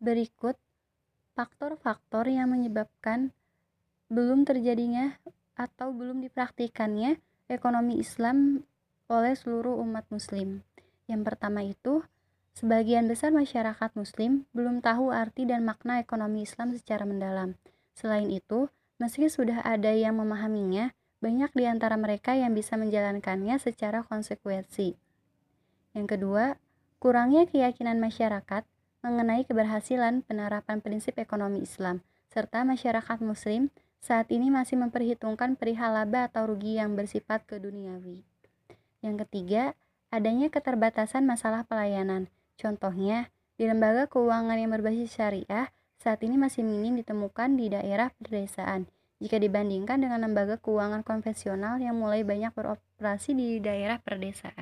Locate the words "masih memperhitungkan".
34.48-35.56